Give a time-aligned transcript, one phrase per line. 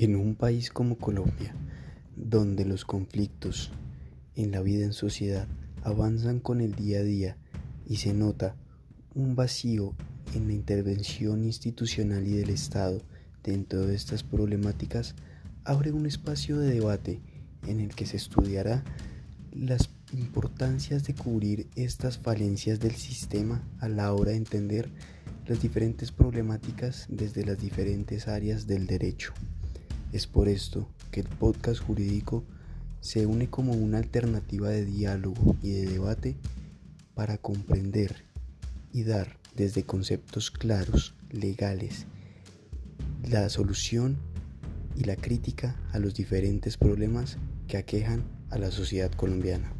[0.00, 1.56] En un país como Colombia,
[2.14, 3.72] donde los conflictos
[4.36, 5.48] en la vida en sociedad
[5.82, 7.36] avanzan con el día a día
[7.84, 8.54] y se nota
[9.16, 9.96] un vacío
[10.34, 13.02] en la intervención institucional y del Estado
[13.42, 15.16] dentro de estas problemáticas,
[15.64, 17.20] abre un espacio de debate
[17.66, 18.84] en el que se estudiará
[19.50, 24.90] las importancias de cubrir estas falencias del sistema a la hora de entender
[25.48, 29.32] las diferentes problemáticas desde las diferentes áreas del derecho.
[30.12, 32.44] Es por esto que el podcast jurídico
[33.00, 36.36] se une como una alternativa de diálogo y de debate
[37.14, 38.24] para comprender
[38.92, 42.06] y dar desde conceptos claros, legales,
[43.28, 44.16] la solución
[44.96, 49.77] y la crítica a los diferentes problemas que aquejan a la sociedad colombiana.